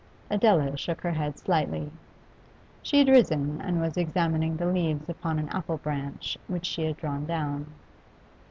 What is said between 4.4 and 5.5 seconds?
the leaves upon an